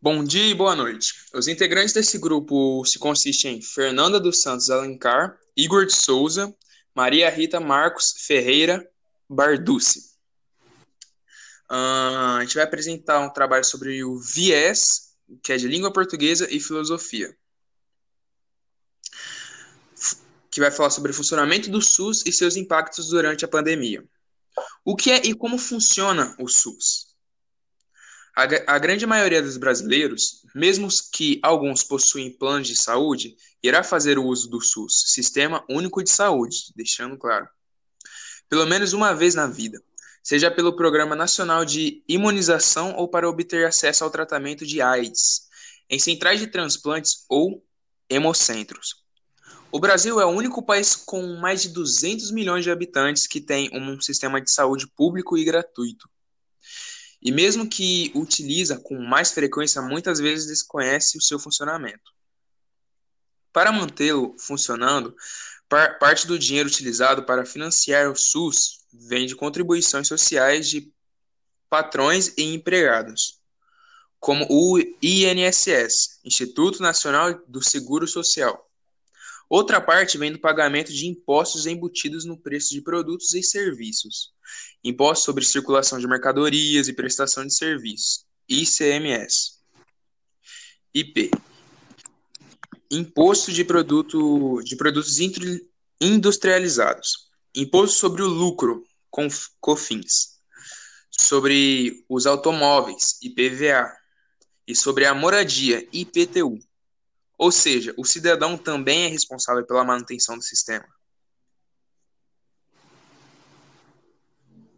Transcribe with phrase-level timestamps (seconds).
[0.00, 1.14] Bom dia e boa noite.
[1.32, 6.54] Os integrantes desse grupo se consistem em Fernanda dos Santos Alencar, Igor de Souza,
[6.94, 8.86] Maria Rita Marcos Ferreira
[9.28, 10.00] Barducci.
[11.70, 16.46] Uh, a gente vai apresentar um trabalho sobre o viés, que é de língua portuguesa
[16.54, 17.34] e filosofia.
[20.50, 24.04] Que vai falar sobre o funcionamento do SUS e seus impactos durante a pandemia.
[24.84, 27.05] O que é e como funciona o SUS?
[28.36, 34.18] A, a grande maioria dos brasileiros, mesmo que alguns possuem planos de saúde, irá fazer
[34.18, 37.48] o uso do SUS, Sistema Único de Saúde, deixando claro,
[38.46, 39.82] pelo menos uma vez na vida,
[40.22, 45.48] seja pelo Programa Nacional de Imunização ou para obter acesso ao tratamento de AIDS,
[45.88, 47.64] em centrais de transplantes ou
[48.06, 49.02] hemocentros.
[49.72, 53.70] O Brasil é o único país com mais de 200 milhões de habitantes que tem
[53.72, 56.06] um sistema de saúde público e gratuito.
[57.26, 62.12] E mesmo que utiliza com mais frequência, muitas vezes desconhece o seu funcionamento.
[63.52, 65.12] Para mantê-lo funcionando,
[65.68, 70.88] par parte do dinheiro utilizado para financiar o SUS vem de contribuições sociais de
[71.68, 73.40] patrões e empregados,
[74.20, 78.65] como o INSS, Instituto Nacional do Seguro Social.
[79.48, 84.32] Outra parte vem do pagamento de impostos embutidos no preço de produtos e serviços.
[84.82, 89.56] Imposto sobre Circulação de Mercadorias e Prestação de Serviços, ICMS.
[90.92, 91.30] IP.
[92.90, 95.18] Imposto de, produto, de produtos
[96.00, 97.28] industrializados.
[97.54, 98.84] Imposto sobre o lucro,
[99.60, 100.36] COFINS.
[101.10, 103.92] Sobre os automóveis, IPVA.
[104.66, 106.58] E sobre a moradia, IPTU.
[107.38, 110.86] Ou seja, o cidadão também é responsável pela manutenção do sistema.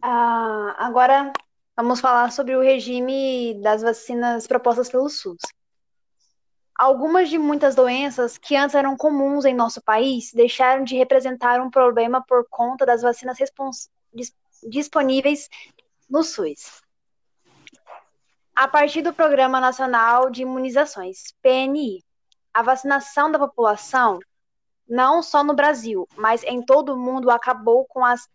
[0.01, 1.31] Ah, agora
[1.75, 5.39] vamos falar sobre o regime das vacinas propostas pelo SUS.
[6.75, 11.69] Algumas de muitas doenças que antes eram comuns em nosso país deixaram de representar um
[11.69, 13.37] problema por conta das vacinas
[14.63, 15.49] disponíveis
[16.09, 16.81] no SUS.
[18.55, 22.03] A partir do Programa Nacional de Imunizações, PNI,
[22.53, 24.19] a vacinação da população,
[24.87, 28.27] não só no Brasil, mas em todo o mundo, acabou com as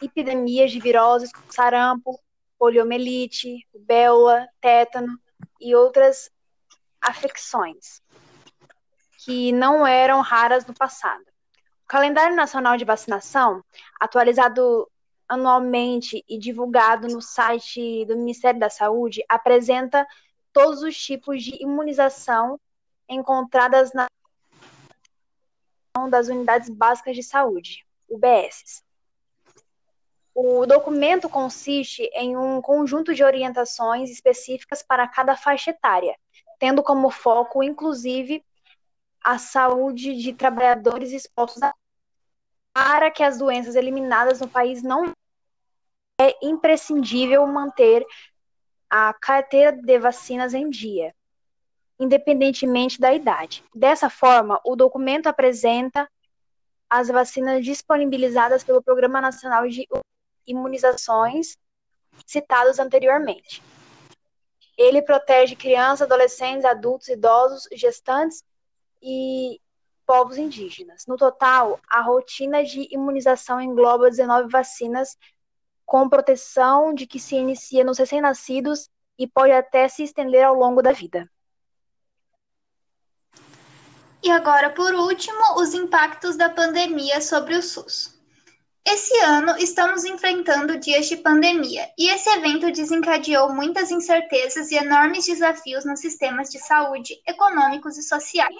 [0.00, 2.20] epidemias de viroses como sarampo,
[2.58, 5.18] poliomielite, rubéola, tétano
[5.60, 6.30] e outras
[7.00, 8.02] afecções
[9.24, 11.22] que não eram raras no passado.
[11.84, 13.64] O calendário nacional de vacinação,
[13.98, 14.90] atualizado
[15.28, 20.06] anualmente e divulgado no site do Ministério da Saúde, apresenta
[20.52, 22.58] todos os tipos de imunização
[23.08, 24.06] encontradas na
[26.10, 28.84] das unidades básicas de saúde, UBSs.
[30.32, 36.16] O documento consiste em um conjunto de orientações específicas para cada faixa etária,
[36.60, 38.44] tendo como foco, inclusive,
[39.24, 41.74] a saúde de trabalhadores expostos a
[42.72, 45.12] para que as doenças eliminadas no país não
[46.20, 48.06] é imprescindível manter
[48.88, 51.12] a carteira de vacinas em dia,
[51.98, 53.64] independentemente da idade.
[53.74, 56.08] Dessa forma, o documento apresenta
[56.88, 59.86] as vacinas disponibilizadas pelo Programa Nacional de
[60.46, 61.58] Imunizações
[62.26, 63.62] citados anteriormente.
[64.76, 68.42] Ele protege crianças, adolescentes, adultos, idosos, gestantes
[69.02, 69.60] e
[70.06, 71.04] povos indígenas.
[71.06, 75.16] No total, a rotina de imunização engloba 19 vacinas
[75.84, 78.88] com proteção de que se inicia nos recém-nascidos
[79.18, 81.28] e pode até se estender ao longo da vida.
[84.22, 88.18] E agora, por último, os impactos da pandemia sobre o SUS.
[88.84, 95.26] Esse ano estamos enfrentando dias de pandemia e esse evento desencadeou muitas incertezas e enormes
[95.26, 98.54] desafios nos sistemas de saúde, econômicos e sociais.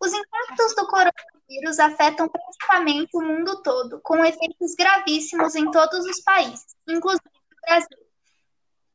[0.00, 6.20] Os impactos do coronavírus afetam praticamente o mundo todo, com efeitos gravíssimos em todos os
[6.20, 8.09] países, inclusive o Brasil.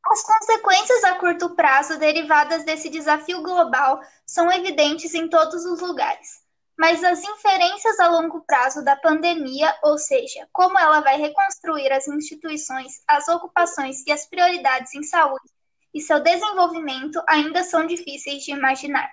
[0.07, 6.43] As consequências a curto prazo derivadas desse desafio global são evidentes em todos os lugares.
[6.77, 12.07] Mas as inferências a longo prazo da pandemia, ou seja, como ela vai reconstruir as
[12.07, 15.49] instituições, as ocupações e as prioridades em saúde
[15.91, 19.09] e seu desenvolvimento, ainda são difíceis de imaginar.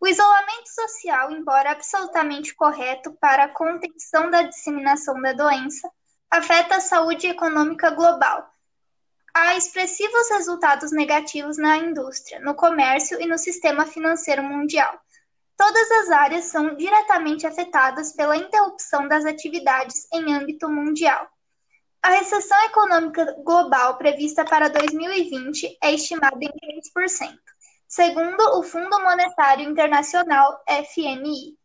[0.00, 5.88] O isolamento social, embora absolutamente correto para a contenção da disseminação da doença,
[6.30, 8.55] afeta a saúde econômica global
[9.36, 14.98] há expressivos resultados negativos na indústria, no comércio e no sistema financeiro mundial.
[15.58, 21.28] Todas as áreas são diretamente afetadas pela interrupção das atividades em âmbito mundial.
[22.02, 26.50] A recessão econômica global prevista para 2020 é estimada em
[26.98, 27.36] 3%.
[27.86, 31.58] segundo o Fundo Monetário Internacional, FMI.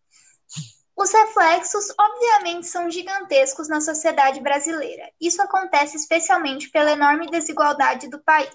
[1.01, 5.09] Os reflexos, obviamente, são gigantescos na sociedade brasileira.
[5.19, 8.53] Isso acontece especialmente pela enorme desigualdade do país,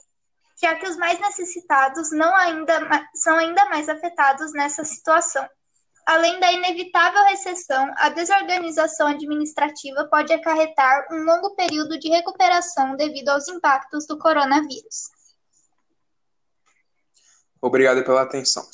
[0.63, 2.79] já que os mais necessitados não ainda,
[3.17, 5.45] são ainda mais afetados nessa situação.
[6.07, 13.31] Além da inevitável recessão, a desorganização administrativa pode acarretar um longo período de recuperação devido
[13.31, 15.11] aos impactos do coronavírus.
[17.61, 18.65] Obrigado pela atenção.